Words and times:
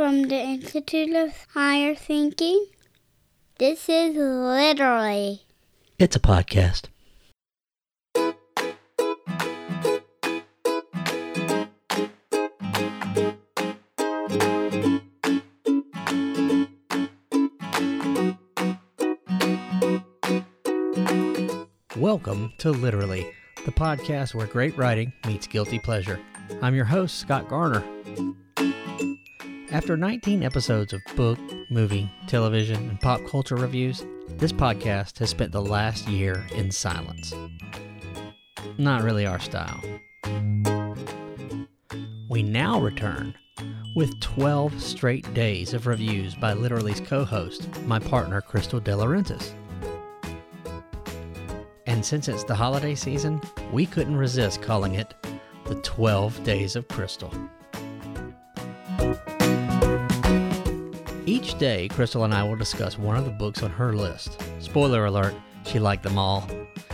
from 0.00 0.28
the 0.28 0.40
Institute 0.40 1.14
of 1.14 1.30
Higher 1.52 1.94
Thinking. 1.94 2.68
This 3.58 3.86
is 3.86 4.16
literally. 4.16 5.42
It's 5.98 6.16
a 6.16 6.20
podcast. 6.20 6.86
Welcome 21.94 22.54
to 22.56 22.70
Literally, 22.70 23.30
the 23.66 23.72
podcast 23.72 24.34
where 24.34 24.46
great 24.46 24.74
writing 24.78 25.12
meets 25.26 25.46
guilty 25.46 25.78
pleasure. 25.78 26.18
I'm 26.62 26.74
your 26.74 26.86
host, 26.86 27.18
Scott 27.18 27.50
Garner. 27.50 27.84
After 29.72 29.96
19 29.96 30.42
episodes 30.42 30.92
of 30.92 31.00
book, 31.14 31.38
movie, 31.70 32.10
television, 32.26 32.88
and 32.88 33.00
pop 33.00 33.24
culture 33.24 33.54
reviews, 33.54 34.04
this 34.30 34.50
podcast 34.50 35.18
has 35.18 35.30
spent 35.30 35.52
the 35.52 35.62
last 35.62 36.08
year 36.08 36.44
in 36.56 36.72
silence. 36.72 37.32
Not 38.78 39.04
really 39.04 39.26
our 39.26 39.38
style. 39.38 39.80
We 42.28 42.42
now 42.42 42.80
return 42.80 43.32
with 43.94 44.18
12 44.20 44.82
straight 44.82 45.32
days 45.34 45.72
of 45.72 45.86
reviews 45.86 46.34
by 46.34 46.52
Literally's 46.52 47.00
co 47.00 47.24
host, 47.24 47.68
my 47.82 48.00
partner, 48.00 48.40
Crystal 48.40 48.80
De 48.80 48.90
Laurentiis. 48.90 49.54
And 51.86 52.04
since 52.04 52.26
it's 52.26 52.42
the 52.42 52.56
holiday 52.56 52.96
season, 52.96 53.40
we 53.72 53.86
couldn't 53.86 54.16
resist 54.16 54.62
calling 54.62 54.96
it 54.96 55.14
the 55.66 55.76
12 55.76 56.42
Days 56.42 56.74
of 56.74 56.88
Crystal. 56.88 57.32
Day, 61.60 61.88
Crystal 61.88 62.24
and 62.24 62.32
I 62.32 62.42
will 62.42 62.56
discuss 62.56 62.98
one 62.98 63.18
of 63.18 63.26
the 63.26 63.30
books 63.30 63.62
on 63.62 63.70
her 63.70 63.92
list. 63.92 64.40
Spoiler 64.60 65.04
alert, 65.04 65.34
she 65.66 65.78
liked 65.78 66.02
them 66.02 66.16
all. 66.16 66.48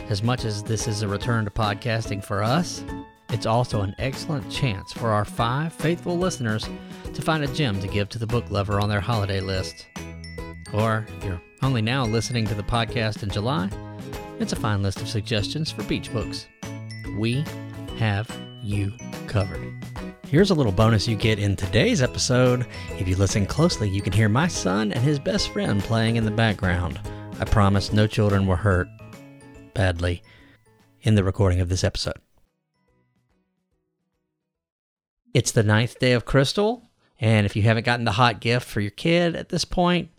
As 0.08 0.24
much 0.24 0.44
as 0.44 0.64
this 0.64 0.88
is 0.88 1.02
a 1.02 1.08
return 1.08 1.44
to 1.44 1.52
podcasting 1.52 2.22
for 2.22 2.42
us, 2.42 2.84
it's 3.30 3.46
also 3.46 3.82
an 3.82 3.94
excellent 4.00 4.50
chance 4.50 4.92
for 4.92 5.10
our 5.10 5.24
five 5.24 5.72
faithful 5.72 6.18
listeners 6.18 6.68
to 7.14 7.22
find 7.22 7.44
a 7.44 7.54
gem 7.54 7.80
to 7.80 7.86
give 7.86 8.08
to 8.08 8.18
the 8.18 8.26
book 8.26 8.50
lover 8.50 8.80
on 8.80 8.88
their 8.88 9.00
holiday 9.00 9.40
list. 9.40 9.86
Or, 10.72 11.06
if 11.16 11.24
you're 11.24 11.42
only 11.62 11.80
now 11.80 12.04
listening 12.04 12.44
to 12.46 12.54
the 12.54 12.64
podcast 12.64 13.22
in 13.22 13.30
July, 13.30 13.70
it's 14.40 14.52
a 14.52 14.56
fine 14.56 14.82
list 14.82 15.00
of 15.00 15.08
suggestions 15.08 15.70
for 15.70 15.84
beach 15.84 16.12
books. 16.12 16.48
We 17.16 17.44
have 17.98 18.28
you 18.64 18.92
covered. 19.28 19.95
Here's 20.28 20.50
a 20.50 20.54
little 20.54 20.72
bonus 20.72 21.06
you 21.06 21.14
get 21.14 21.38
in 21.38 21.54
today's 21.54 22.02
episode. 22.02 22.66
If 22.98 23.06
you 23.06 23.14
listen 23.14 23.46
closely, 23.46 23.88
you 23.88 24.02
can 24.02 24.12
hear 24.12 24.28
my 24.28 24.48
son 24.48 24.90
and 24.90 25.04
his 25.04 25.20
best 25.20 25.50
friend 25.50 25.80
playing 25.80 26.16
in 26.16 26.24
the 26.24 26.32
background. 26.32 26.98
I 27.38 27.44
promise 27.44 27.92
no 27.92 28.08
children 28.08 28.44
were 28.44 28.56
hurt 28.56 28.88
badly 29.72 30.24
in 31.02 31.14
the 31.14 31.22
recording 31.22 31.60
of 31.60 31.68
this 31.68 31.84
episode. 31.84 32.16
It's 35.32 35.52
the 35.52 35.62
ninth 35.62 36.00
day 36.00 36.12
of 36.12 36.24
Crystal, 36.24 36.90
and 37.20 37.46
if 37.46 37.54
you 37.54 37.62
haven't 37.62 37.86
gotten 37.86 38.04
the 38.04 38.10
hot 38.10 38.40
gift 38.40 38.66
for 38.66 38.80
your 38.80 38.90
kid 38.90 39.36
at 39.36 39.50
this 39.50 39.64
point, 39.64 40.10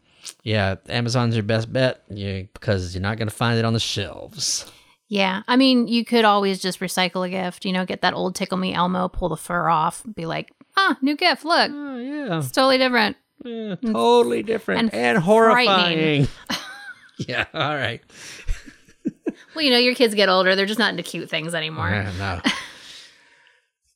yeah, 0.42 0.76
Amazon's 0.88 1.36
your 1.36 1.44
best 1.44 1.74
bet 1.74 2.08
because 2.08 2.96
you're 2.96 3.02
not 3.02 3.18
going 3.18 3.28
to 3.28 3.36
find 3.36 3.60
it 3.60 3.66
on 3.66 3.74
the 3.74 3.80
shelves. 3.80 4.72
Yeah. 5.10 5.44
I 5.48 5.56
mean, 5.56 5.88
you 5.88 6.04
could 6.04 6.26
always 6.26 6.60
just 6.60 6.80
recycle 6.80 7.26
a 7.26 7.30
gift, 7.30 7.64
you 7.66 7.72
know, 7.74 7.86
get 7.86 8.02
that 8.02 8.14
old 8.14 8.36
Tickle 8.36 8.58
Me 8.58 8.74
Elmo, 8.74 9.08
pull 9.08 9.30
the 9.30 9.38
fur 9.38 9.70
off, 9.70 10.04
be 10.16 10.26
like, 10.26 10.52
ah, 10.76 10.98
new 11.02 11.16
gift. 11.16 11.46
Look, 11.46 11.72
Oh, 11.74 11.98
yeah. 11.98 12.40
it's 12.40 12.52
totally 12.52 12.78
different. 12.78 13.16
Yeah, 13.46 13.76
totally 13.76 14.44
different 14.44 14.92
and, 14.92 14.94
and 14.94 15.18
horrifying. 15.20 16.28
yeah, 17.18 17.46
all 17.54 17.76
right. 17.76 18.02
Well, 19.56 19.64
you 19.66 19.72
know, 19.72 19.78
your 19.78 19.96
kids 19.96 20.14
get 20.14 20.30
older. 20.30 20.56
They're 20.56 20.66
just 20.68 20.78
not 20.80 20.92
into 20.92 21.02
cute 21.04 21.30
things 21.32 21.56
anymore. 21.56 21.90
Yeah, 21.90 22.12
no. 22.20 22.52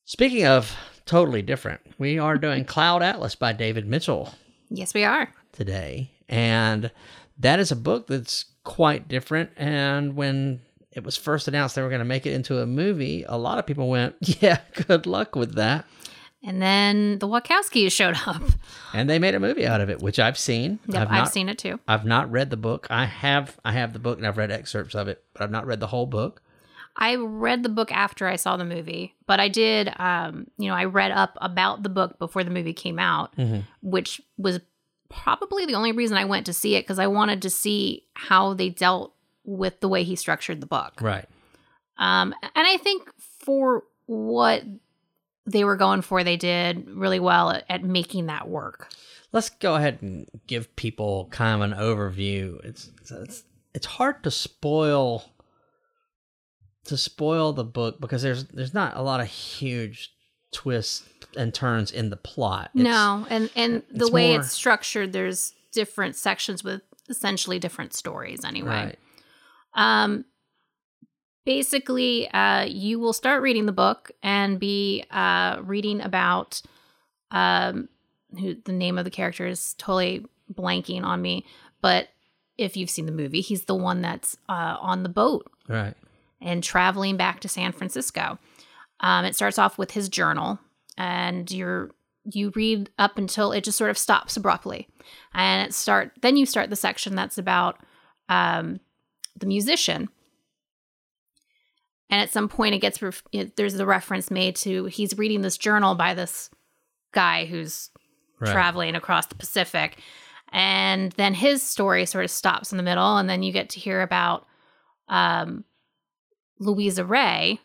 Speaking 0.05 0.45
of 0.45 0.75
totally 1.05 1.41
different, 1.41 1.81
we 1.97 2.17
are 2.19 2.37
doing 2.37 2.65
Cloud 2.65 3.03
Atlas 3.03 3.35
by 3.35 3.53
David 3.53 3.85
Mitchell 3.87 4.33
Yes, 4.69 4.93
we 4.93 5.03
are. 5.03 5.31
today. 5.51 6.11
And 6.27 6.91
that 7.37 7.59
is 7.59 7.71
a 7.71 7.75
book 7.75 8.07
that's 8.07 8.45
quite 8.63 9.07
different. 9.07 9.51
And 9.55 10.15
when 10.15 10.61
it 10.91 11.03
was 11.03 11.15
first 11.17 11.47
announced 11.47 11.75
they 11.75 11.81
were 11.81 11.89
going 11.89 11.99
to 11.99 12.05
make 12.05 12.25
it 12.25 12.33
into 12.33 12.59
a 12.59 12.65
movie, 12.65 13.23
a 13.27 13.37
lot 13.37 13.57
of 13.59 13.65
people 13.65 13.89
went, 13.89 14.15
yeah, 14.41 14.59
good 14.87 15.05
luck 15.05 15.35
with 15.35 15.55
that. 15.55 15.85
And 16.43 16.59
then 16.61 17.19
the 17.19 17.27
Wachowskis 17.27 17.91
showed 17.91 18.15
up. 18.25 18.41
And 18.93 19.07
they 19.09 19.19
made 19.19 19.35
a 19.35 19.39
movie 19.39 19.65
out 19.67 19.79
of 19.79 19.89
it, 19.91 20.01
which 20.01 20.17
I've 20.19 20.37
seen. 20.39 20.79
Yep, 20.87 21.01
I've, 21.03 21.11
not- 21.11 21.31
seen 21.31 21.49
it 21.49 21.57
too. 21.59 21.79
I've 21.87 22.03
not 22.05 22.31
read 22.31 22.49
the 22.49 22.57
book. 22.57 22.87
I 22.89 23.05
have 23.05 23.59
I 23.63 23.73
have 23.73 23.93
the 23.93 23.99
book 23.99 24.17
and 24.17 24.25
I've 24.25 24.37
read 24.37 24.49
excerpts 24.51 24.95
of 24.95 25.07
it, 25.07 25.23
but 25.33 25.43
I've 25.43 25.51
not 25.51 25.67
read 25.67 25.79
the 25.79 25.87
whole 25.87 26.07
book. 26.07 26.41
I 26.97 27.15
read 27.15 27.63
the 27.63 27.69
book 27.69 27.91
after 27.91 28.27
I 28.27 28.35
saw 28.35 28.57
the 28.57 28.65
movie, 28.65 29.15
but 29.27 29.39
I 29.39 29.47
did, 29.47 29.93
um, 29.97 30.47
you 30.57 30.67
know, 30.67 30.75
I 30.75 30.85
read 30.85 31.11
up 31.11 31.37
about 31.39 31.83
the 31.83 31.89
book 31.89 32.19
before 32.19 32.43
the 32.43 32.49
movie 32.51 32.73
came 32.73 32.99
out, 32.99 33.33
Mhm. 33.37 33.63
which 33.81 34.19
was 34.37 34.59
probably 35.09 35.65
the 35.65 35.75
only 35.75 35.91
reason 35.91 36.17
I 36.17 36.25
went 36.25 36.45
to 36.47 36.53
see 36.53 36.75
it 36.75 36.81
because 36.83 36.99
I 36.99 37.07
wanted 37.07 37.41
to 37.43 37.49
see 37.49 38.05
how 38.13 38.53
they 38.55 38.69
dealt 38.69 39.13
with 39.57 39.79
the 39.79 39.87
way 39.89 40.03
he 40.03 40.15
structured 40.15 40.61
the 40.61 40.67
book. 40.67 41.01
Right. 41.01 41.27
Um, 41.97 42.33
and 42.41 42.67
I 42.67 42.77
think 42.77 43.09
for 43.39 43.83
what 44.05 44.63
they 45.45 45.63
were 45.63 45.75
going 45.75 46.01
for, 46.01 46.23
they 46.23 46.37
did 46.37 46.87
really 46.89 47.19
well 47.19 47.49
at, 47.51 47.65
at 47.69 47.83
making 47.83 48.27
that 48.27 48.47
work. 48.47 48.89
Let's 49.33 49.49
go 49.49 49.75
ahead 49.75 49.99
and 50.01 50.27
give 50.47 50.75
people 50.75 51.27
kind 51.31 51.61
of 51.61 51.71
an 51.71 51.77
overview. 51.77 52.63
It's 52.65 52.89
it's 53.11 53.43
it's 53.73 53.85
hard 53.85 54.23
to 54.23 54.31
spoil 54.31 55.23
to 56.85 56.97
spoil 56.97 57.53
the 57.53 57.63
book 57.63 58.01
because 58.01 58.21
there's 58.21 58.45
there's 58.45 58.73
not 58.73 58.97
a 58.97 59.01
lot 59.01 59.21
of 59.21 59.27
huge 59.27 60.11
twists 60.51 61.03
and 61.37 61.53
turns 61.53 61.91
in 61.91 62.09
the 62.09 62.17
plot. 62.17 62.71
It's- 62.75 62.83
no, 62.83 63.25
and 63.29 63.49
and 63.55 63.83
the 63.91 64.09
way 64.11 64.31
more- 64.31 64.41
it's 64.41 64.51
structured, 64.51 65.13
there's 65.13 65.53
different 65.71 66.15
sections 66.15 66.63
with 66.63 66.81
essentially 67.07 67.59
different 67.59 67.93
stories. 67.93 68.43
Anyway, 68.43 68.69
Right. 68.69 68.99
Um, 69.73 70.25
basically, 71.45 72.29
uh, 72.31 72.63
you 72.65 72.99
will 72.99 73.13
start 73.13 73.41
reading 73.41 73.65
the 73.65 73.71
book 73.71 74.11
and 74.21 74.59
be 74.59 75.03
uh, 75.11 75.59
reading 75.63 76.01
about 76.01 76.61
um, 77.31 77.89
who 78.39 78.55
the 78.65 78.71
name 78.73 78.97
of 78.97 79.05
the 79.05 79.11
character 79.11 79.47
is 79.47 79.73
totally 79.77 80.25
blanking 80.53 81.03
on 81.03 81.21
me. 81.21 81.45
But 81.81 82.09
if 82.57 82.77
you've 82.77 82.89
seen 82.89 83.05
the 83.05 83.11
movie, 83.11 83.41
he's 83.41 83.65
the 83.65 83.75
one 83.75 84.01
that's 84.01 84.37
uh, 84.49 84.77
on 84.79 85.03
the 85.03 85.09
boat 85.09 85.49
Right. 85.67 85.95
and 86.41 86.63
traveling 86.63 87.17
back 87.17 87.39
to 87.41 87.47
San 87.47 87.71
Francisco. 87.71 88.37
Um, 88.99 89.25
it 89.25 89.35
starts 89.35 89.57
off 89.57 89.77
with 89.77 89.91
his 89.91 90.09
journal, 90.09 90.59
and 90.97 91.49
you're 91.49 91.89
you 92.31 92.51
read 92.55 92.87
up 92.99 93.17
until 93.17 93.51
it 93.51 93.63
just 93.63 93.79
sort 93.79 93.89
of 93.89 93.97
stops 93.97 94.37
abruptly, 94.37 94.87
and 95.33 95.67
it 95.67 95.73
start 95.73 96.11
then 96.21 96.37
you 96.37 96.45
start 96.45 96.69
the 96.69 96.75
section 96.75 97.15
that's 97.15 97.39
about 97.39 97.79
um, 98.29 98.79
the 99.37 99.45
musician. 99.45 100.09
And 102.09 102.21
at 102.21 102.29
some 102.29 102.49
point, 102.49 102.75
it 102.75 102.79
gets 102.79 103.01
ref- 103.01 103.23
it, 103.31 103.55
there's 103.55 103.75
the 103.75 103.85
reference 103.85 104.29
made 104.29 104.55
to 104.57 104.85
he's 104.85 105.17
reading 105.17 105.41
this 105.41 105.57
journal 105.57 105.95
by 105.95 106.13
this 106.13 106.49
guy 107.13 107.45
who's 107.45 107.89
Right. 108.39 108.51
traveling 108.51 108.95
across 108.95 109.27
the 109.27 109.35
Pacific. 109.35 109.99
And 110.51 111.11
then 111.11 111.35
his 111.35 111.61
story 111.61 112.07
sort 112.07 112.25
of 112.25 112.31
stops 112.31 112.71
in 112.71 112.77
the 112.77 112.83
middle, 112.83 113.17
and 113.17 113.29
then 113.29 113.43
you 113.43 113.53
get 113.53 113.69
to 113.69 113.79
hear 113.79 114.01
about 114.01 114.47
um, 115.07 115.63
Luisa 116.59 117.05
Rey, 117.05 117.59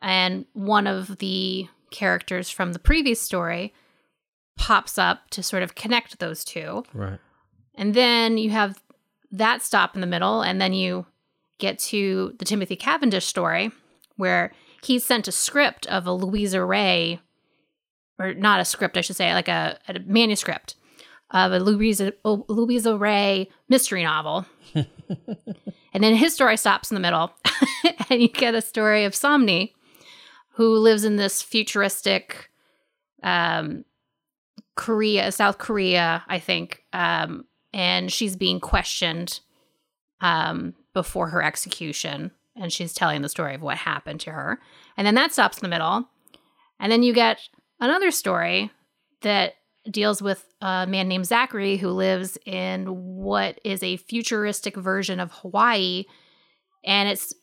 and 0.00 0.46
one 0.52 0.86
of 0.86 1.18
the 1.18 1.66
characters 1.90 2.48
from 2.48 2.72
the 2.72 2.78
previous 2.78 3.20
story 3.20 3.74
pops 4.56 4.96
up 4.96 5.28
to 5.30 5.42
sort 5.42 5.64
of 5.64 5.74
connect 5.74 6.20
those 6.20 6.44
two. 6.44 6.84
Right. 6.94 7.18
And 7.74 7.92
then 7.92 8.38
you 8.38 8.50
have 8.50 8.80
that 9.32 9.62
stop 9.62 9.94
in 9.94 10.00
the 10.00 10.06
middle, 10.06 10.42
and 10.42 10.60
then 10.60 10.72
you 10.72 11.06
get 11.58 11.78
to 11.78 12.34
the 12.38 12.44
Timothy 12.44 12.76
Cavendish 12.76 13.26
story, 13.26 13.70
where 14.16 14.52
he 14.82 14.98
sent 14.98 15.28
a 15.28 15.32
script 15.32 15.86
of 15.86 16.06
a 16.06 16.12
Luisa 16.12 16.64
Rey, 16.64 17.20
or 18.18 18.34
not 18.34 18.60
a 18.60 18.64
script, 18.64 18.96
I 18.96 19.02
should 19.02 19.16
say, 19.16 19.32
like 19.34 19.48
a, 19.48 19.78
a 19.88 19.98
manuscript 20.00 20.74
of 21.30 21.52
a 21.52 21.60
Luisa 21.60 22.12
Luisa 22.24 22.96
Rey 22.96 23.48
mystery 23.68 24.02
novel. 24.02 24.46
and 24.74 26.04
then 26.04 26.14
his 26.14 26.34
story 26.34 26.56
stops 26.56 26.90
in 26.90 26.94
the 26.94 27.00
middle, 27.00 27.32
and 28.10 28.20
you 28.20 28.28
get 28.28 28.54
a 28.54 28.62
story 28.62 29.04
of 29.04 29.12
Somni, 29.12 29.72
who 30.54 30.76
lives 30.76 31.04
in 31.04 31.16
this 31.16 31.42
futuristic 31.42 32.50
um, 33.22 33.84
Korea, 34.74 35.30
South 35.30 35.58
Korea, 35.58 36.24
I 36.26 36.38
think, 36.38 36.84
um, 36.92 37.44
and 37.72 38.10
she's 38.12 38.36
being 38.36 38.60
questioned 38.60 39.40
um, 40.20 40.74
before 40.92 41.28
her 41.28 41.42
execution, 41.42 42.30
and 42.56 42.72
she's 42.72 42.92
telling 42.92 43.22
the 43.22 43.28
story 43.28 43.54
of 43.54 43.62
what 43.62 43.76
happened 43.78 44.20
to 44.20 44.30
her, 44.32 44.60
and 44.96 45.06
then 45.06 45.14
that 45.14 45.32
stops 45.32 45.58
in 45.58 45.62
the 45.62 45.68
middle, 45.68 46.08
and 46.78 46.90
then 46.90 47.02
you 47.02 47.12
get 47.12 47.38
another 47.80 48.10
story 48.10 48.70
that 49.22 49.54
deals 49.90 50.20
with 50.20 50.44
a 50.60 50.86
man 50.86 51.08
named 51.08 51.26
Zachary 51.26 51.78
who 51.78 51.88
lives 51.88 52.36
in 52.44 52.86
what 52.86 53.58
is 53.64 53.82
a 53.82 53.96
futuristic 53.96 54.76
version 54.76 55.20
of 55.20 55.32
Hawaii. 55.32 56.04
And 56.84 57.08
it's 57.08 57.34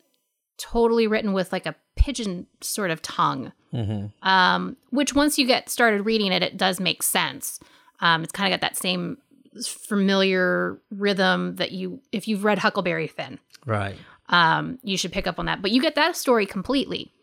totally 0.60 1.08
written 1.08 1.34
with 1.34 1.52
like 1.52 1.66
a 1.66 1.76
pidgin 1.96 2.48
sort 2.62 2.92
of 2.92 3.02
tongue, 3.02 3.52
Mm-hmm. 3.74 4.28
um, 4.28 4.78
which 4.92 5.14
once 5.14 5.38
you 5.38 5.46
get 5.46 5.70
started 5.70 6.06
reading 6.06 6.32
it, 6.32 6.42
it 6.42 6.58
does 6.58 6.80
make 6.80 7.04
sense. 7.04 7.60
Um, 8.00 8.24
it's 8.24 8.32
kind 8.32 8.52
of 8.54 8.60
got 8.60 8.66
that 8.66 8.78
same 8.78 9.18
familiar 9.66 10.78
rhythm 10.92 11.56
that 11.56 11.72
you, 11.72 12.02
if 12.12 12.28
you've 12.28 12.44
read 12.44 12.60
Huckleberry 12.60 13.08
Finn, 13.08 13.40
Right. 13.66 13.96
um, 14.28 14.78
you 14.84 14.98
should 14.98 15.14
pick 15.14 15.26
up 15.26 15.40
on 15.40 15.46
that. 15.46 15.62
But 15.62 15.72
you 15.72 15.82
get 15.82 15.96
that 15.96 16.16
story 16.18 16.46
completely. 16.46 17.14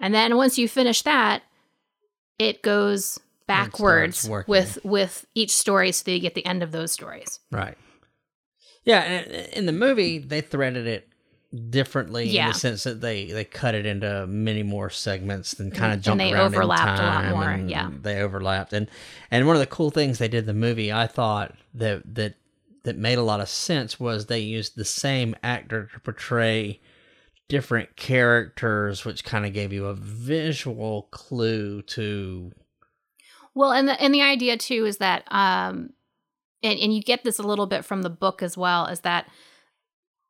And 0.00 0.14
then 0.14 0.36
once 0.36 0.56
you 0.56 0.68
finish 0.68 1.02
that, 1.02 1.42
it 2.38 2.62
goes 2.62 3.18
backwards 3.48 4.28
with 4.46 4.78
with 4.84 5.24
each 5.34 5.50
story 5.50 5.90
so 5.90 6.04
that 6.04 6.12
you 6.12 6.20
get 6.20 6.34
the 6.34 6.46
end 6.46 6.62
of 6.62 6.70
those 6.70 6.92
stories. 6.92 7.40
Right. 7.50 7.76
Yeah, 8.84 9.00
and 9.00 9.26
in 9.54 9.66
the 9.66 9.72
movie 9.72 10.18
they 10.18 10.40
threaded 10.40 10.86
it 10.86 11.08
differently 11.70 12.36
in 12.36 12.48
the 12.48 12.52
sense 12.52 12.84
that 12.84 13.00
they 13.00 13.26
they 13.26 13.44
cut 13.44 13.74
it 13.74 13.86
into 13.86 14.26
many 14.26 14.62
more 14.62 14.90
segments 14.90 15.54
than 15.54 15.70
kind 15.70 15.92
of 15.92 15.96
And 15.96 16.02
jumped 16.02 16.18
they 16.18 16.32
around 16.32 16.52
in 16.52 16.58
overlapped 16.58 17.00
a 17.00 17.02
lot 17.02 17.30
more, 17.30 17.68
yeah. 17.68 17.90
they 18.02 18.20
overlapped 18.20 18.74
and 18.74 18.86
and 19.30 19.46
one 19.46 19.56
of 19.56 19.60
the 19.60 19.66
cool 19.66 19.90
things 19.90 20.18
they 20.18 20.28
did 20.28 20.40
in 20.40 20.46
the 20.46 20.52
movie 20.52 20.92
I 20.92 21.06
thought 21.06 21.54
that 21.74 22.02
that 22.14 22.34
that 22.84 22.98
made 22.98 23.16
a 23.16 23.22
lot 23.22 23.40
of 23.40 23.48
sense 23.48 23.98
was 23.98 24.26
they 24.26 24.40
used 24.40 24.76
the 24.76 24.84
same 24.84 25.34
actor 25.42 25.88
to 25.92 26.00
portray 26.00 26.80
different 27.48 27.96
characters 27.96 29.06
which 29.06 29.24
kind 29.24 29.46
of 29.46 29.54
gave 29.54 29.72
you 29.72 29.86
a 29.86 29.94
visual 29.94 31.08
clue 31.10 31.80
to 31.82 32.52
Well, 33.54 33.72
and 33.72 33.88
the 33.88 33.98
and 34.02 34.12
the 34.12 34.20
idea 34.20 34.58
too 34.58 34.84
is 34.84 34.98
that 34.98 35.22
um 35.32 35.94
and, 36.62 36.78
and 36.78 36.94
you 36.94 37.02
get 37.02 37.24
this 37.24 37.38
a 37.38 37.42
little 37.42 37.66
bit 37.66 37.84
from 37.84 38.02
the 38.02 38.10
book 38.10 38.42
as 38.42 38.56
well, 38.58 38.86
is 38.86 39.00
that 39.00 39.28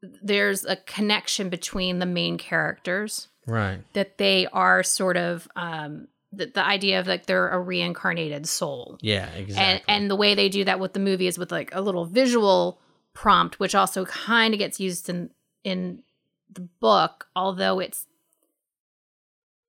there's 0.02 0.64
a 0.64 0.76
connection 0.76 1.48
between 1.48 1.98
the 1.98 2.06
main 2.06 2.38
characters. 2.38 3.28
right 3.46 3.80
That 3.94 4.18
they 4.18 4.46
are 4.52 4.82
sort 4.82 5.16
of 5.16 5.48
um 5.56 6.08
the, 6.30 6.46
the 6.46 6.64
idea 6.64 7.00
of 7.00 7.06
like 7.06 7.24
they're 7.26 7.48
a 7.48 7.58
reincarnated 7.60 8.46
soul. 8.46 8.98
yeah 9.00 9.28
exactly 9.30 9.64
and 9.64 9.82
and 9.88 10.10
the 10.10 10.16
way 10.16 10.34
they 10.34 10.48
do 10.48 10.64
that 10.64 10.78
with 10.80 10.92
the 10.92 11.00
movie 11.00 11.26
is 11.26 11.38
with 11.38 11.50
like 11.50 11.74
a 11.74 11.80
little 11.80 12.04
visual 12.04 12.78
prompt 13.14 13.58
which 13.58 13.74
also 13.74 14.04
kind 14.04 14.54
of 14.54 14.58
gets 14.58 14.78
used 14.78 15.08
in 15.08 15.30
in 15.64 16.02
the 16.52 16.60
book 16.80 17.26
although 17.34 17.78
it's 17.80 18.06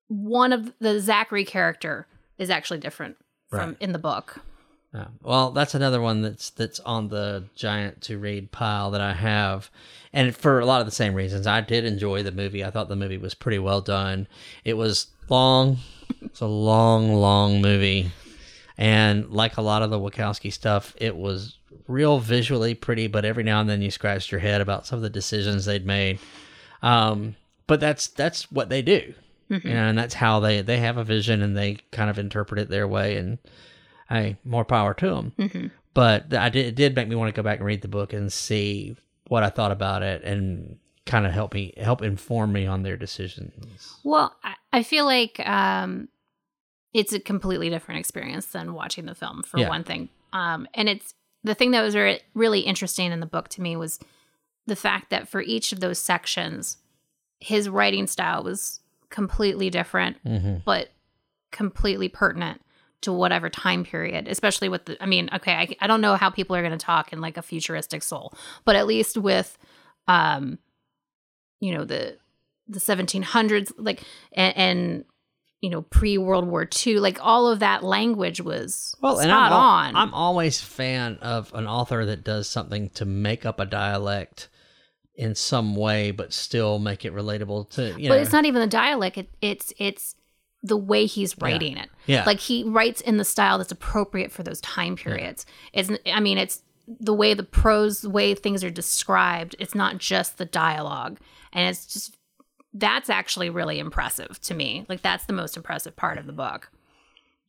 one 0.07 0.51
of 0.53 0.73
the 0.79 0.99
zachary 0.99 1.45
character 1.45 2.07
is 2.37 2.49
actually 2.49 2.79
different 2.79 3.17
from 3.49 3.69
Right. 3.69 3.77
in 3.79 3.91
the 3.93 3.99
book 3.99 4.39
Yeah. 4.93 5.05
Well, 5.21 5.51
that's 5.51 5.75
another 5.75 6.01
one 6.01 6.21
that's 6.23 6.49
that's 6.49 6.79
on 6.79 7.09
the 7.09 7.43
giant 7.55 8.01
to 8.03 8.17
read 8.17 8.51
pile 8.51 8.89
that 8.91 9.01
I 9.01 9.13
have, 9.13 9.69
and 10.11 10.35
for 10.35 10.59
a 10.59 10.65
lot 10.65 10.79
of 10.81 10.87
the 10.87 10.91
same 10.91 11.13
reasons. 11.13 11.45
I 11.45 11.61
did 11.61 11.85
enjoy 11.85 12.23
the 12.23 12.31
movie. 12.31 12.63
I 12.65 12.71
thought 12.71 12.89
the 12.89 12.95
movie 12.95 13.17
was 13.19 13.35
pretty 13.35 13.59
well 13.59 13.81
done. 13.81 14.27
It 14.65 14.73
was 14.75 15.07
long. 15.29 15.77
It's 16.21 16.41
a 16.41 16.47
long, 16.47 17.13
long 17.13 17.61
movie, 17.61 18.11
and 18.79 19.29
like 19.29 19.57
a 19.57 19.61
lot 19.61 19.83
of 19.83 19.91
the 19.91 19.99
Wachowski 19.99 20.51
stuff, 20.51 20.95
it 20.97 21.15
was 21.15 21.59
real 21.87 22.17
visually 22.17 22.73
pretty. 22.73 23.05
But 23.05 23.25
every 23.25 23.43
now 23.43 23.61
and 23.61 23.69
then 23.69 23.83
you 23.83 23.91
scratched 23.91 24.31
your 24.31 24.41
head 24.41 24.59
about 24.59 24.87
some 24.87 24.97
of 24.97 25.03
the 25.03 25.09
decisions 25.11 25.65
they'd 25.65 25.85
made. 25.85 26.17
Um, 26.81 27.35
but 27.67 27.79
that's 27.79 28.07
that's 28.07 28.51
what 28.51 28.69
they 28.69 28.81
do, 28.81 29.13
Mhm. 29.51 29.63
you 29.65 29.73
know, 29.73 29.83
and 29.83 29.97
that's 29.99 30.15
how 30.15 30.39
they 30.39 30.61
they 30.63 30.77
have 30.77 30.97
a 30.97 31.03
vision 31.03 31.43
and 31.43 31.55
they 31.55 31.77
kind 31.91 32.09
of 32.09 32.17
interpret 32.17 32.59
it 32.59 32.69
their 32.69 32.87
way 32.87 33.17
and 33.17 33.37
hey, 34.09 34.37
more 34.43 34.65
power 34.65 34.93
to 34.95 35.09
them. 35.09 35.33
Mhm. 35.37 35.71
But 35.93 36.33
I 36.33 36.49
did, 36.49 36.65
it 36.67 36.75
did 36.75 36.95
make 36.95 37.07
me 37.07 37.15
want 37.15 37.33
to 37.33 37.39
go 37.39 37.43
back 37.43 37.57
and 37.59 37.65
read 37.65 37.81
the 37.81 37.87
book 37.87 38.13
and 38.13 38.31
see 38.31 38.95
what 39.27 39.43
I 39.43 39.49
thought 39.49 39.71
about 39.71 40.01
it 40.03 40.23
and 40.23 40.77
kind 41.05 41.25
of 41.25 41.31
help 41.31 41.53
me 41.53 41.73
help 41.77 42.01
inform 42.03 42.51
me 42.53 42.65
on 42.67 42.83
their 42.83 42.95
decisions. 42.97 43.97
well 44.03 44.35
I, 44.43 44.53
I 44.71 44.83
feel 44.83 45.05
like 45.05 45.39
um 45.47 46.07
it's 46.93 47.13
a 47.13 47.19
completely 47.19 47.69
different 47.69 47.99
experience 47.99 48.47
than 48.47 48.73
watching 48.73 49.05
the 49.05 49.15
film 49.15 49.41
for 49.43 49.59
Yeah. 49.59 49.69
one 49.69 49.83
thing 49.83 50.09
um 50.33 50.67
and 50.75 50.87
it's 50.89 51.15
the 51.43 51.55
thing 51.55 51.71
that 51.71 51.81
was 51.81 51.95
re- 51.95 52.21
really 52.35 52.59
interesting 52.61 53.11
in 53.11 53.19
the 53.21 53.25
book 53.25 53.47
to 53.49 53.61
me 53.61 53.75
was 53.75 53.99
the 54.67 54.75
fact 54.75 55.09
that 55.09 55.27
for 55.27 55.41
each 55.41 55.71
of 55.71 55.79
those 55.79 55.97
sections 55.97 56.77
his 57.39 57.67
writing 57.69 58.05
style 58.05 58.43
was 58.43 58.79
completely 59.09 59.69
different 59.71 60.17
Mm-hmm. 60.23 60.57
but 60.65 60.89
completely 61.51 62.07
pertinent 62.09 62.61
to 63.01 63.13
whatever 63.13 63.49
time 63.49 63.83
period 63.83 64.27
especially 64.27 64.69
with 64.69 64.85
the 64.85 65.01
i 65.01 65.05
mean 65.05 65.29
okay 65.33 65.53
i, 65.53 65.67
I 65.81 65.87
don't 65.87 66.01
know 66.01 66.15
how 66.15 66.29
people 66.29 66.55
are 66.55 66.61
going 66.61 66.77
to 66.77 66.85
talk 66.85 67.13
in 67.13 67.21
like 67.21 67.37
a 67.37 67.41
futuristic 67.41 68.03
Seoul 68.03 68.33
but 68.65 68.75
at 68.75 68.87
least 68.87 69.17
with 69.17 69.57
um 70.07 70.59
you 71.59 71.73
know 71.73 71.85
the 71.85 72.17
the 72.67 72.79
1700s 72.79 73.71
like 73.77 74.03
and, 74.33 74.57
and 74.57 75.05
you 75.61 75.69
know 75.69 75.81
pre 75.83 76.17
world 76.17 76.47
war 76.47 76.67
ii 76.85 76.99
like 76.99 77.17
all 77.21 77.47
of 77.47 77.59
that 77.59 77.83
language 77.83 78.41
was 78.41 78.95
Well, 79.01 79.19
and 79.19 79.31
I'm, 79.31 79.51
al- 79.51 79.59
on 79.59 79.95
I'm 79.95 80.13
always 80.13 80.61
fan 80.61 81.17
of 81.21 81.53
an 81.53 81.67
author 81.67 82.05
that 82.05 82.23
does 82.23 82.47
something 82.47 82.89
to 82.91 83.05
make 83.05 83.45
up 83.45 83.59
a 83.59 83.65
dialect 83.65 84.49
in 85.15 85.35
some 85.35 85.75
way, 85.75 86.11
but 86.11 86.31
still 86.31 86.79
make 86.79 87.03
it 87.03 87.13
relatable 87.13 87.69
to 87.71 87.87
you 87.99 88.07
know 88.07 88.09
but 88.09 88.15
know. 88.15 88.21
it's 88.21 88.31
not 88.31 88.45
even 88.45 88.61
the 88.61 88.67
dialect 88.67 89.17
it, 89.17 89.29
it's 89.41 89.73
it's 89.77 90.15
the 90.61 90.77
way 90.77 91.05
he's 91.05 91.37
writing 91.39 91.77
it. 91.77 91.89
Yeah, 92.05 92.23
like 92.25 92.39
he 92.39 92.63
writes 92.63 93.01
in 93.01 93.17
the 93.17 93.25
style 93.25 93.57
that's 93.57 93.71
appropriate 93.71 94.31
for 94.31 94.43
those 94.43 94.61
time 94.61 94.95
periods. 94.95 95.45
It's 95.73 95.91
i 96.05 96.19
mean 96.19 96.37
it's 96.37 96.63
the 96.87 97.13
way 97.13 97.33
the 97.33 97.43
prose 97.43 98.01
the 98.01 98.09
way 98.09 98.33
things 98.33 98.63
are 98.63 98.71
described 98.71 99.55
it's 99.59 99.75
not 99.75 99.97
just 99.97 100.37
the 100.37 100.45
dialogue. 100.45 101.19
And 101.53 101.69
it's 101.69 101.85
just 101.85 102.17
that's 102.73 103.09
actually 103.09 103.49
really 103.49 103.79
impressive 103.79 104.39
to 104.41 104.53
me. 104.53 104.85
Like 104.87 105.01
that's 105.01 105.25
the 105.25 105.33
most 105.33 105.57
impressive 105.57 105.95
part 105.95 106.17
of 106.17 106.25
the 106.25 106.33
book. 106.33 106.71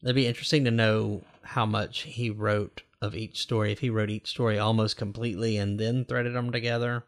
It'd 0.02 0.16
be 0.16 0.26
interesting 0.26 0.64
to 0.64 0.70
know 0.70 1.22
how 1.42 1.66
much 1.66 2.02
he 2.02 2.30
wrote 2.30 2.82
of 3.02 3.14
each 3.14 3.40
story. 3.40 3.72
If 3.72 3.80
he 3.80 3.90
wrote 3.90 4.10
each 4.10 4.28
story 4.28 4.58
almost 4.58 4.96
completely 4.96 5.56
and 5.56 5.78
then 5.78 6.04
threaded 6.04 6.34
them 6.34 6.52
together, 6.52 7.04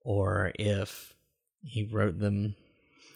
or 0.00 0.52
if 0.58 1.14
he 1.62 1.82
wrote 1.82 2.18
them. 2.18 2.56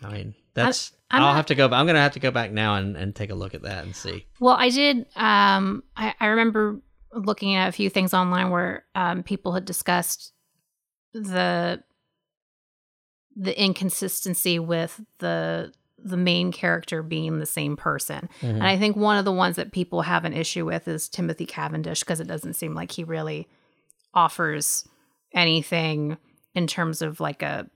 I 0.03 0.13
mean, 0.13 0.35
that's. 0.55 0.93
i 1.11 1.17
I'm 1.17 1.23
will 1.23 1.33
have 1.33 1.47
to 1.47 1.55
go. 1.55 1.65
I'm 1.67 1.87
gonna 1.87 2.01
have 2.01 2.13
to 2.13 2.21
go 2.21 2.31
back 2.31 2.53
now 2.53 2.77
and, 2.77 2.97
and 2.97 3.15
take 3.15 3.31
a 3.31 3.35
look 3.35 3.55
at 3.55 3.63
that 3.63 3.85
and 3.85 3.95
see. 3.97 4.27
well 4.41 4.57
i 4.59 4.69
did 4.71 5.07
um 5.17 5.83
i, 5.97 6.15
I 6.21 6.27
remember 6.27 6.81
looking 7.15 7.55
at 7.55 7.69
a 7.69 7.73
few 7.73 7.89
things 7.91 8.13
online 8.13 8.51
where 8.51 8.85
um 8.95 9.23
people 9.23 9.53
had 9.55 9.65
discussed 9.65 10.33
the 11.15 11.83
the 13.37 13.61
inconsistency 13.61 14.59
with 14.59 15.01
the 15.19 15.73
the 16.01 16.17
main 16.17 16.53
character 16.53 17.03
being 17.03 17.39
the 17.39 17.47
same 17.47 17.77
person 17.77 18.29
Mhm. 18.41 18.51
And 18.51 18.63
I 18.63 18.77
think 18.79 18.95
one 18.97 19.17
of 19.19 19.25
the 19.25 19.33
ones 19.33 19.57
that 19.57 19.73
people 19.73 20.03
have 20.03 20.25
an 20.25 20.33
issue 20.33 20.65
with 20.65 20.87
is 20.87 21.09
Timothy 21.09 21.47
Cavendish 21.47 22.01
because 22.01 22.21
it 22.21 22.29
doesn't 22.29 22.55
seem 22.55 22.75
like 22.75 22.93
he 22.93 23.03
really 23.05 23.49
offers 24.15 24.87
anything 25.35 26.17
in 26.55 26.67
terms 26.67 27.03
of 27.03 27.19
like 27.21 27.43
a 27.43 27.69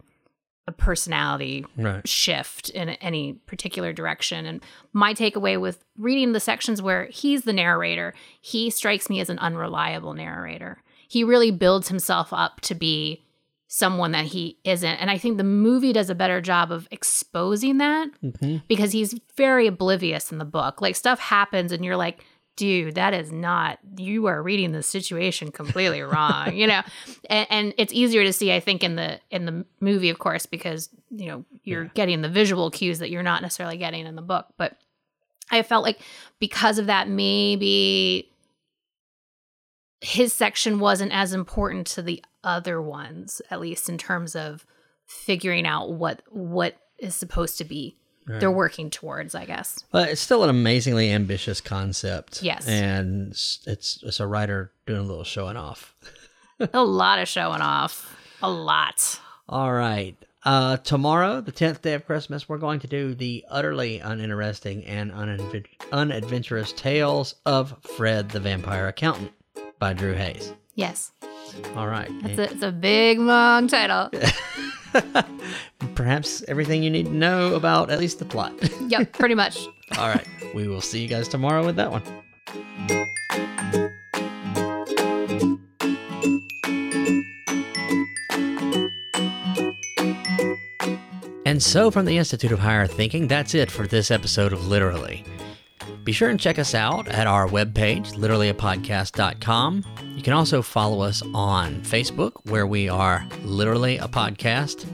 a 0.68 0.72
personality 0.72 1.66
Right. 1.76 2.06
shift 2.06 2.68
in 2.70 2.90
any 2.90 3.34
particular 3.46 3.92
direction. 3.92 4.46
And 4.46 4.62
my 4.92 5.12
takeaway 5.14 5.60
with 5.60 5.84
reading 5.98 6.32
the 6.32 6.40
sections 6.40 6.80
where 6.80 7.06
he's 7.06 7.42
the 7.42 7.52
narrator, 7.52 8.14
he 8.40 8.70
strikes 8.70 9.10
me 9.10 9.20
as 9.20 9.28
an 9.28 9.38
unreliable 9.40 10.14
narrator. 10.14 10.82
He 11.08 11.24
really 11.24 11.50
builds 11.50 11.88
himself 11.88 12.32
up 12.32 12.60
to 12.62 12.74
be 12.74 13.24
someone 13.66 14.12
that 14.12 14.26
he 14.26 14.58
isn't. 14.64 14.96
And 14.96 15.10
I 15.10 15.16
think 15.18 15.36
the 15.38 15.44
movie 15.44 15.92
does 15.92 16.10
a 16.10 16.14
better 16.14 16.40
job 16.40 16.70
of 16.70 16.86
exposing 16.90 17.78
that 17.78 18.08
hmm 18.20 18.58
because 18.68 18.92
he's 18.92 19.14
very 19.36 19.66
oblivious 19.66 20.30
in 20.30 20.38
the 20.38 20.44
book. 20.44 20.80
Like 20.80 20.94
stuff 20.94 21.18
happens 21.18 21.72
and 21.72 21.84
you're 21.84 21.96
like, 21.96 22.24
dude, 22.56 22.94
that 22.96 23.14
is 23.14 23.32
not 23.32 23.78
you 23.96 24.26
are 24.26 24.42
reading 24.42 24.72
the 24.72 24.82
situation 24.82 25.50
completely 25.50 26.02
wrong, 26.02 26.54
you 26.54 26.66
know. 26.66 26.82
And, 27.30 27.46
and 27.50 27.74
it's 27.78 27.92
easier 27.92 28.24
to 28.24 28.32
see, 28.32 28.52
I 28.52 28.58
think, 28.60 28.82
in 28.82 28.96
the 28.96 29.20
in 29.30 29.46
the 29.46 29.64
movie, 29.80 30.10
of 30.10 30.18
course, 30.18 30.44
because 30.44 30.88
you 31.10 31.26
know 31.26 31.44
you're 31.64 31.84
Yeah. 31.84 31.90
getting 31.94 32.20
the 32.22 32.28
visual 32.28 32.70
cues 32.70 32.98
that 32.98 33.10
you're 33.10 33.22
not 33.22 33.42
necessarily 33.42 33.76
getting 33.76 34.06
in 34.06 34.16
the 34.16 34.22
book. 34.22 34.46
But 34.56 34.76
I 35.50 35.62
felt 35.62 35.84
like 35.84 36.00
because 36.40 36.78
of 36.78 36.86
that, 36.86 37.08
maybe 37.08 38.28
his 40.00 40.32
section 40.32 40.80
wasn't 40.80 41.12
as 41.12 41.32
important 41.32 41.86
to 41.88 42.02
the 42.02 42.22
other 42.42 42.82
ones, 42.82 43.40
at 43.50 43.60
least 43.60 43.88
in 43.88 43.98
terms 43.98 44.34
of 44.34 44.66
figuring 45.06 45.66
out 45.66 45.92
what 45.92 46.22
what 46.28 46.76
is 46.98 47.14
supposed 47.14 47.58
to 47.58 47.64
be 47.64 47.96
they're 48.26 48.50
working 48.50 48.90
towards, 48.90 49.34
I 49.34 49.44
guess. 49.44 49.84
But 49.90 50.10
it's 50.10 50.20
still 50.20 50.44
an 50.44 50.50
amazingly 50.50 51.10
ambitious 51.10 51.60
concept. 51.60 52.42
Yes. 52.42 52.66
And 52.66 53.32
it's 53.32 53.60
it's, 53.66 54.20
a 54.20 54.26
writer 54.26 54.72
doing 54.86 55.00
a 55.00 55.04
little 55.04 55.24
showing 55.24 55.56
off. 55.56 55.94
a 56.72 56.84
lot 56.84 57.18
of 57.18 57.28
showing 57.28 57.60
off. 57.60 58.16
A 58.42 58.50
lot. 58.50 59.20
All 59.48 59.72
right. 59.72 60.16
Uh, 60.44 60.76
tomorrow, 60.78 61.40
the 61.40 61.52
10th 61.52 61.82
day 61.82 61.94
of 61.94 62.04
Christmas, 62.04 62.48
we're 62.48 62.58
going 62.58 62.80
to 62.80 62.88
do 62.88 63.14
the 63.14 63.44
utterly 63.48 64.00
uninteresting 64.00 64.84
and 64.84 65.12
unadvent- 65.12 65.66
unadventurous 65.92 66.72
tales 66.72 67.36
of 67.46 67.76
Fred 67.96 68.28
the 68.30 68.40
Vampire 68.40 68.88
Accountant 68.88 69.30
by 69.78 69.92
Drew 69.92 70.14
Hayes. 70.14 70.52
Yes. 70.74 71.12
All 71.76 71.86
right. 71.86 72.10
It's 72.24 72.38
a, 72.38 72.50
it's 72.50 72.62
a 72.62 72.72
big, 72.72 73.18
long 73.18 73.68
title. 73.68 74.10
Perhaps 75.94 76.42
everything 76.48 76.82
you 76.82 76.90
need 76.90 77.06
to 77.06 77.12
know 77.12 77.54
about 77.54 77.90
at 77.90 77.98
least 77.98 78.18
the 78.18 78.24
plot. 78.24 78.52
yep, 78.88 79.12
pretty 79.12 79.34
much. 79.34 79.66
All 79.98 80.08
right. 80.08 80.26
We 80.54 80.68
will 80.68 80.80
see 80.80 81.00
you 81.00 81.08
guys 81.08 81.28
tomorrow 81.28 81.64
with 81.64 81.76
that 81.76 81.90
one. 81.90 82.02
And 91.44 91.62
so, 91.62 91.90
from 91.90 92.06
the 92.06 92.16
Institute 92.16 92.50
of 92.50 92.60
Higher 92.60 92.86
Thinking, 92.86 93.28
that's 93.28 93.54
it 93.54 93.70
for 93.70 93.86
this 93.86 94.10
episode 94.10 94.54
of 94.54 94.68
Literally. 94.68 95.22
Be 96.04 96.10
sure 96.10 96.30
and 96.30 96.40
check 96.40 96.58
us 96.58 96.74
out 96.74 97.06
at 97.08 97.28
our 97.28 97.46
webpage, 97.46 98.14
literallyapodcast.com. 98.14 99.84
You 100.16 100.22
can 100.22 100.32
also 100.32 100.60
follow 100.60 101.00
us 101.00 101.22
on 101.32 101.80
Facebook, 101.82 102.32
where 102.50 102.66
we 102.66 102.88
are 102.88 103.24
literally 103.44 103.98
a 103.98 104.08
podcast. 104.08 104.84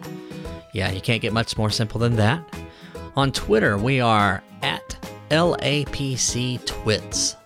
Yeah, 0.74 0.90
you 0.90 1.00
can't 1.00 1.22
get 1.22 1.32
much 1.32 1.56
more 1.56 1.70
simple 1.70 1.98
than 1.98 2.16
that. 2.16 2.42
On 3.16 3.32
Twitter, 3.32 3.78
we 3.78 4.00
are 4.00 4.42
at 4.60 4.98
LAPC 5.30 6.64
Twits. 6.66 7.36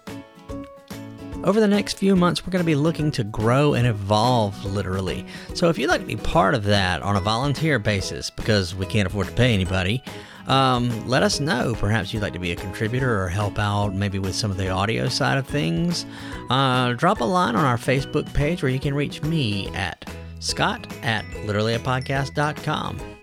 Over 1.44 1.60
the 1.60 1.68
next 1.68 1.98
few 1.98 2.14
months, 2.14 2.44
we're 2.44 2.52
going 2.52 2.64
to 2.64 2.66
be 2.66 2.74
looking 2.76 3.10
to 3.12 3.24
grow 3.24 3.74
and 3.74 3.86
evolve 3.86 4.64
literally. 4.64 5.26
So 5.54 5.68
if 5.68 5.78
you'd 5.78 5.88
like 5.88 6.00
to 6.00 6.06
be 6.06 6.16
part 6.16 6.54
of 6.54 6.64
that 6.64 7.02
on 7.02 7.16
a 7.16 7.20
volunteer 7.20 7.78
basis, 7.78 8.28
because 8.30 8.74
we 8.74 8.86
can't 8.86 9.06
afford 9.08 9.26
to 9.28 9.32
pay 9.32 9.54
anybody, 9.54 10.02
um, 10.46 11.08
let 11.08 11.22
us 11.22 11.40
know. 11.40 11.74
Perhaps 11.78 12.12
you'd 12.12 12.22
like 12.22 12.32
to 12.32 12.38
be 12.38 12.52
a 12.52 12.56
contributor 12.56 13.22
or 13.22 13.28
help 13.28 13.58
out 13.58 13.94
maybe 13.94 14.18
with 14.18 14.34
some 14.34 14.50
of 14.50 14.56
the 14.56 14.68
audio 14.68 15.08
side 15.08 15.38
of 15.38 15.46
things. 15.46 16.06
Uh, 16.50 16.92
drop 16.94 17.20
a 17.20 17.24
line 17.24 17.56
on 17.56 17.64
our 17.64 17.78
Facebook 17.78 18.32
page 18.34 18.62
where 18.62 18.72
you 18.72 18.80
can 18.80 18.94
reach 18.94 19.22
me 19.22 19.68
at 19.68 20.08
scott 20.40 20.86
at 21.02 21.24
literallyapodcast.com. 21.46 23.21